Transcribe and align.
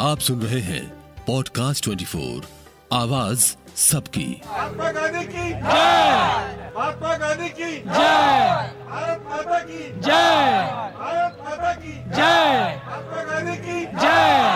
आप 0.00 0.18
सुन 0.18 0.40
रहे 0.40 0.60
हैं 0.60 0.88
पॉडकास्ट 1.26 1.84
24 1.84 2.44
आवाज़ 2.92 3.56
सबकी। 3.76 4.42
महात्मा 4.46 4.92
गांधी 4.92 5.24
की। 5.26 5.50
जय। 5.50 6.72
महात्मा 6.76 7.16
गांधी 7.16 7.48
की। 7.48 7.76
जय। 7.76 8.72
भारत 8.90 9.26
माता 9.30 9.58
की। 9.58 10.00
जय। 10.00 10.70
भारत 10.98 11.38
माता 11.44 11.72
की। 11.72 11.92
जय। 11.92 12.82
महात्मा 12.86 13.22
गांधी 13.22 13.56
की। 13.56 13.86
जय। 13.86 14.47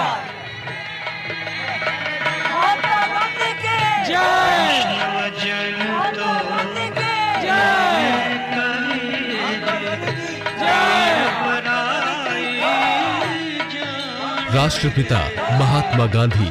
राष्ट्रपिता 14.54 15.18
महात्मा 15.58 16.06
गांधी 16.06 16.48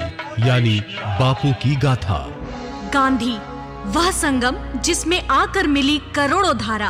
यानी 0.47 0.79
बापू 1.19 1.51
की 1.53 1.75
गाथा। 1.75 2.17
गांधी 2.93 3.35
वह 3.85 4.09
संगम 4.11 4.55
जिसमें 4.81 5.27
आकर 5.27 5.67
मिली 5.67 5.97
करोड़ों 6.15 6.57
धारा। 6.57 6.89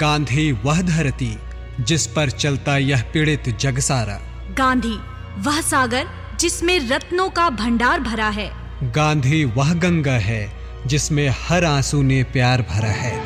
गांधी 0.00 0.52
वह 0.64 0.82
धरती 0.82 1.32
जिस 1.80 2.06
पर 2.06 2.30
चलता 2.30 2.76
यह 2.76 3.02
पीड़ित 3.12 3.48
जग 3.60 3.78
सारा 3.78 4.20
गांधी 4.58 4.96
वह 5.38 5.60
सागर 5.60 6.06
जिसमें 6.40 6.78
रत्नों 6.88 7.28
का 7.30 7.48
भंडार 7.50 8.00
भरा 8.00 8.28
है। 8.28 8.50
गांधी 8.92 9.44
वह 9.44 9.74
गंगा 9.74 10.18
है 10.20 10.42
जिसमें 10.86 11.28
हर 11.40 11.64
आँसू 11.64 12.02
ने 12.02 12.22
प्यार 12.22 12.62
भरा 12.62 12.92
है। 12.94 13.16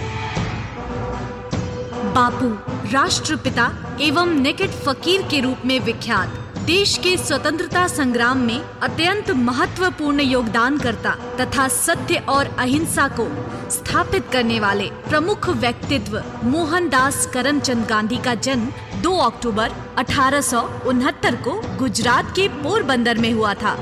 बापू 2.14 2.48
राष्ट्रपिता 2.90 3.70
एवं 4.00 4.34
निकट 4.40 4.82
फकीर 4.84 5.22
के 5.22 5.40
रूप 5.40 5.66
में 5.66 5.80
विख्यात। 5.80 6.44
देश 6.68 6.96
के 6.98 7.16
स्वतंत्रता 7.16 7.86
संग्राम 7.88 8.38
में 8.46 8.58
अत्यंत 8.82 9.30
महत्वपूर्ण 9.36 10.20
योगदान 10.20 10.76
करता 10.78 11.14
तथा 11.36 11.66
सत्य 11.68 12.18
और 12.28 12.46
अहिंसा 12.58 13.06
को 13.20 13.26
स्थापित 13.70 14.28
करने 14.32 14.58
वाले 14.60 14.88
प्रमुख 15.08 15.48
व्यक्तित्व 15.62 16.18
मोहनदास 16.44 17.24
करमचंद 17.26 17.86
गांधी 17.86 18.18
का 18.24 18.34
जन्म 18.46 18.68
2 19.02 19.16
अक्टूबर 19.26 19.72
अठारह 19.98 20.40
सौ 20.40 20.60
उनहत्तर 20.86 21.36
को 21.46 21.60
गुजरात 21.78 22.32
के 22.36 22.48
पोरबंदर 22.62 23.18
में 23.18 23.32
हुआ 23.32 23.54
था। 23.54 23.74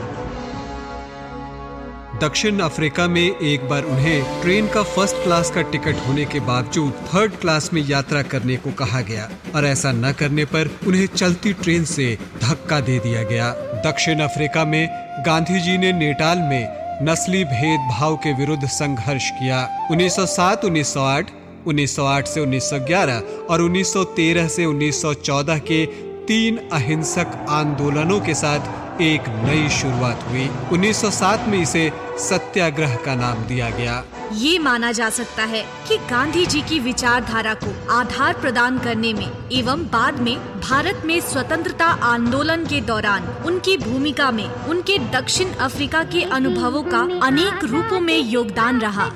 दक्षिण 2.23 2.59
अफ्रीका 2.59 3.07
में 3.09 3.23
एक 3.23 3.69
बार 3.69 3.85
उन्हें 3.85 4.43
ट्रेन 4.43 4.69
का 4.69 4.83
फ़र्स्ट 4.83 5.17
क्लास 5.17 5.51
का 5.51 5.63
टिकट 5.63 5.97
होने 6.07 6.25
के 6.25 6.41
बावजूद 6.41 6.93
थर्ड 7.09 7.33
क्लास 7.33 7.73
में 7.73 7.83
यात्रा 7.83 8.23
करने 8.23 8.57
को 8.57 8.71
कहा 8.73 9.01
गया 9.01 9.29
और 9.55 9.67
ऐसा 9.67 9.93
न 9.93 10.13
करने 10.13 10.45
पर 10.45 10.71
उन्हें 10.87 11.07
चलती 11.07 11.53
ट्रेन 11.53 11.85
से 11.85 12.07
धक्का 12.43 12.81
दे 12.81 12.99
दिया 12.99 13.23
गया। 13.23 13.51
दक्षिण 13.87 14.21
अफ्रीका 14.21 14.65
में 14.65 14.89
गांधी 15.27 15.61
जी 15.61 15.77
ने 15.79 15.93
नेटाल 15.93 16.39
में 16.39 16.69
नस्ली 17.03 17.45
भेदभाव 17.45 18.17
के 18.17 18.33
विरुद्ध 18.33 18.67
संघर्ष 18.69 19.31
किया। 19.31 19.61
1907, 19.91 20.65
1908, 20.65 21.31
1908 21.67 22.27
से 22.27 22.41
1911 22.41 23.23
और 23.51 23.63
1913 23.63 24.49
से 24.49 24.65
1914 24.65 25.59
के 25.59 25.85
तीन 26.27 26.59
अहिंसक 26.73 27.47
आंदोलनों 27.51 28.21
के 28.21 28.35
साथ 28.35 28.86
एक 29.01 29.29
नई 29.29 29.69
शुरुआत 29.69 30.25
हुई। 30.29 30.49
1907 30.73 31.49
में 31.49 31.59
इसे 31.59 31.91
सत्याग्रह 32.19 32.95
का 32.97 33.15
नाम 33.15 33.43
दिया 33.45 33.71
गया। 33.71 34.05
ये 34.33 34.59
माना 34.59 34.93
जा 34.93 35.11
सकता 35.11 35.43
है 35.43 35.63
कि 35.89 35.97
गांधी 36.11 36.47
जी 36.47 36.61
की 36.63 36.79
विचारधारा 36.79 37.55
को 37.55 37.93
आधार 37.93 38.33
प्रदान 38.33 38.79
करने 38.79 39.13
में 39.13 39.29
एवं 39.53 39.83
बाद 39.83 40.21
में 40.21 40.37
भारत 40.61 41.03
में 41.05 41.21
स्वतंत्रता 41.21 41.87
आंदोलन 41.87 42.65
के 42.65 42.81
दौरान 42.81 43.29
उनकी 43.47 43.77
भूमिका 43.77 44.31
में 44.31 44.49
उनके 44.49 44.99
दक्षिण 44.99 45.53
अफ्रीका 45.61 46.03
के 46.05 46.23
अनुभवों 46.23 46.83
का 46.83 47.27
अनेक 47.27 47.65
रूपों 47.65 48.01
में 48.01 48.19
योगदान 48.19 48.81
रहा। 48.81 49.11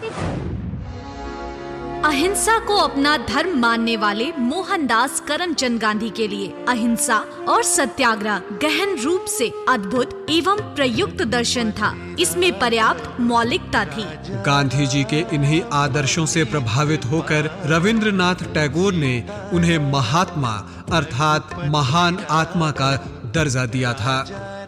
अहिंसा 2.04 2.58
को 2.58 2.76
अपना 2.76 3.16
धर्म 3.16 3.58
मानने 3.58 3.96
वाले 3.96 4.30
मोहनदास 4.38 5.20
करमचंद 5.20 5.80
गांधी 5.80 6.08
के 6.10 6.28
लिए 6.28 6.46
अहिंसा 6.68 7.16
और 7.48 7.62
सत्याग्रह 7.62 8.38
गहन 8.62 8.96
रूप 9.02 9.24
से 9.28 9.50
अद्भुत 9.68 10.26
एवं 10.30 10.60
प्रयुक्त 10.74 11.22
दर्शन 11.24 11.70
था। 11.70 11.94
इसमें 12.18 12.58
पर्याप्त 12.58 13.20
मौलिकता 13.20 13.84
थी। 13.84 14.04
गांधी 14.42 14.86
जी 14.86 15.04
के 15.04 15.24
इन्हीं 15.32 15.62
आदर्शों 15.72 16.26
से 16.26 16.44
प्रभावित 16.44 17.04
होकर 17.04 17.50
रविंद्रनाथ 17.66 18.44
टैगोर 18.54 18.94
ने 18.94 19.14
उन्हें 19.52 19.78
महात्मा 19.92 20.52
अर्थात 20.92 21.54
महान 21.68 22.18
आत्मा 22.30 22.70
का 22.70 22.94
दर्जा 23.34 23.66
दिया 23.66 23.92
था। 23.92 24.18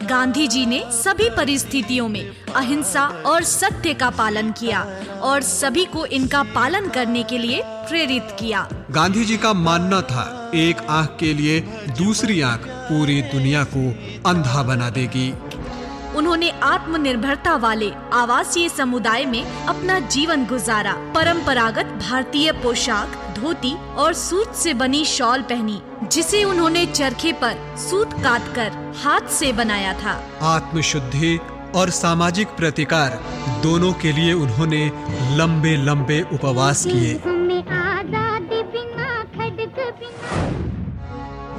गांधी 0.09 0.47
जी 0.47 0.65
ने 0.65 0.81
सभी 0.91 1.29
परिस्थितियों 1.29 2.07
में 2.09 2.25
अहिंसा 2.55 3.05
और 3.25 3.43
सत्य 3.43 3.93
का 3.93 4.09
पालन 4.09 4.51
किया 4.51 4.81
और 5.21 5.41
सभी 5.41 5.85
को 5.85 6.05
इनका 6.05 6.41
पालन 6.55 6.87
करने 6.89 7.23
के 7.23 7.37
लिए 7.37 7.61
प्रेरित 7.65 8.35
किया। 8.39 8.67
गांधी 8.91 9.25
जी 9.25 9.37
का 9.37 9.53
मानना 9.53 10.01
था, 10.01 10.51
एक 10.55 10.81
आँख 10.89 11.17
के 11.19 11.33
लिए 11.33 11.59
दूसरी 11.97 12.41
आँख 12.41 12.67
पूरी 12.67 13.21
दुनिया 13.21 13.63
को 13.75 13.89
अंधा 14.29 14.63
बना 14.63 14.89
देगी। 14.89 15.31
उन्होंने 16.15 16.49
आत्मनिर्भरता 16.63 17.55
वाले 17.55 17.91
आवासीय 18.13 18.69
समुदाय 18.69 19.25
में 19.25 19.43
अपना 19.65 19.99
जीवन 19.99 20.45
गुजारा। 20.45 20.93
परंपरागत 21.15 21.85
भारतीय 22.01 22.51
पोशाक, 22.51 23.35
धोती 23.39 23.73
और 23.95 24.13
सूत 24.13 24.55
से 24.55 24.73
बनी 24.73 25.05
शॉल 25.05 25.41
पहनी, 25.41 25.81
जिसे 26.11 26.43
उन्होंने 26.43 26.85
चरखे 26.85 27.31
पर 27.33 27.77
सूत 27.79 28.13
काटकर 28.13 28.93
हाथ 29.03 29.29
से 29.29 29.51
बनाया 29.53 29.93
था। 29.93 30.13
आत्मशुद्धि 30.41 31.39
और 31.75 31.89
सामाजिक 31.89 32.47
प्रतिकार 32.47 33.19
दोनों 33.63 33.93
के 33.93 34.11
लिए 34.11 34.33
उन्होंने 34.33 34.85
लंबे 35.35 35.75
लंबे 35.77 36.21
उपवास 36.33 36.85
किए। 36.85 37.32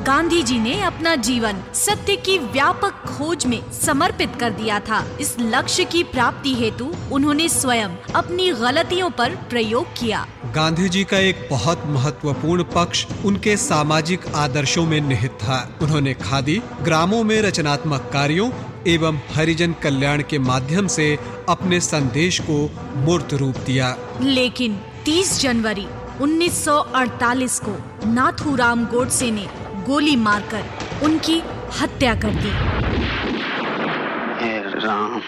गांधी 0.06 0.42
जी 0.42 0.59
ने 0.59 0.81
अपना 0.82 1.15
जीवन 1.16 1.60
सत्य 1.75 2.16
की 2.16 2.37
व्यापक 2.38 3.04
खोज 3.06 3.47
में 3.47 3.60
समर्पित 3.72 4.34
कर 4.41 4.50
दिया 4.50 4.81
था। 4.81 5.03
इस 5.20 5.34
लक्ष्य 5.41 5.84
की 5.84 6.03
प्राप्ति 6.04 6.54
हेतु 6.54 6.91
उन्होंने 7.12 7.48
स्वयं 7.48 7.97
अपनी 8.15 8.50
गलतियों 8.53 9.09
पर 9.10 9.37
प्रयोग 9.50 9.87
किया। 10.00 10.26
गांधी 10.54 10.88
जी 10.88 11.04
का 11.04 11.19
एक 11.19 11.48
बहुत 11.50 11.87
महत्वपूर्ण 11.87 12.65
पक्ष 12.65 13.06
उनके 13.25 13.56
सामाजिक 13.56 14.26
आदर्शों 14.34 14.87
में 14.87 15.00
निहित 15.00 15.38
था। 15.42 15.78
उन्होंने 15.82 16.15
खादी 16.15 16.60
ग्रामों 16.82 17.22
में 17.25 17.41
रचनात्मक 17.42 18.10
कार्यों 18.12 18.50
एवं 18.86 19.21
हरिजन 19.34 19.75
कल्याण 19.82 20.22
के 20.22 20.38
माध्यम 20.38 20.86
से 20.86 21.19
अपने 21.48 21.81
संदेश 21.81 22.41
को 22.50 22.71
मूर्त 22.97 23.34
रूप 23.34 23.56
दिया। 23.66 23.97
लेकिन 24.21 24.78
30 25.04 25.41
जनवरी 25.41 25.86
1948 26.21 27.60
को 27.69 27.78
नाथूराम 28.06 28.84
गोडसे 28.86 29.31
ने 29.31 29.64
गोली 29.87 30.17
मारकर 30.17 30.65
उनकी 31.03 31.43
हत्या 31.81 32.15
कर 32.15 32.34
दी। 32.34 32.53
राम। 34.78 35.21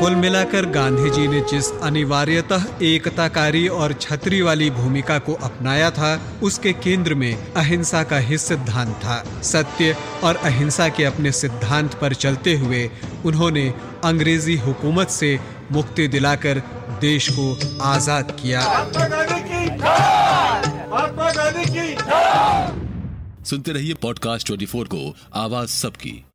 कुल 0.00 0.14
मिलाकर 0.14 0.64
गांधी 0.64 1.10
जी 1.10 1.26
ने 1.28 1.40
जिस 1.40 1.70
अनिवार्यतः 1.82 2.64
एकताकारी 2.82 3.66
और 3.68 3.92
छतरी 3.92 4.40
वाली 4.42 4.70
भूमिका 4.70 5.18
को 5.18 5.32
अपनाया 5.42 5.90
था 5.90 6.10
उसके 6.42 6.72
केंद्र 6.72 7.14
में 7.14 7.52
अहिंसा 7.56 8.02
का 8.02 8.18
ही 8.18 8.38
सिद्धांत 8.38 8.94
था। 8.94 9.16
सत्य 9.42 9.96
और 10.24 10.36
अहिंसा 10.36 10.88
के 10.88 11.04
अपने 11.04 11.32
सिद्धांत 11.32 11.94
पर 11.94 12.14
चलते 12.14 12.56
हुए 12.56 12.90
उन्होंने 13.24 13.74
अंग्रेज़ी 14.04 14.56
हुकूमत 14.56 15.08
से 15.08 15.38
मुक्ति 15.72 16.08
दिलाकर 16.08 16.58
देश 17.00 17.28
को 17.28 17.58
आज़ाद 17.82 18.30
किया। 18.42 18.60
महात्मा 18.60 19.06
गांधी 19.06 19.40
की 19.40 19.66
जय 19.66 20.86
महात्मा 20.90 21.32
गांधी 21.32 21.64
की 21.64 23.44
सुनते 23.44 23.72
रहिए 23.72 23.94
पॉडकास्ट 23.94 24.46
24 24.46 24.84
को 24.84 25.16
आवाज़ 25.34 25.68
सबकी। 25.68 26.24